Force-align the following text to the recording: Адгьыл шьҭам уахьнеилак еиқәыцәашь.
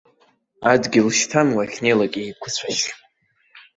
Адгьыл 0.71 1.07
шьҭам 1.17 1.49
уахьнеилак 1.55 2.13
еиқәыцәашь. 2.21 2.85